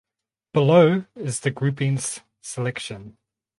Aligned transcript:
Below 0.53 1.05
is 1.15 1.41
the 1.41 1.51
groupings 1.51 2.21
selection. 2.41 3.19